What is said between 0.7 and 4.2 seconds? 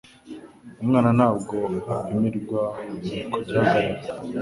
umwana ntabwo apimirwa ku gihagararo